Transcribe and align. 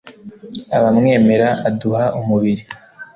abamwemera; 0.77 1.47
aduha 1.69 2.03
umubiri 2.19 2.63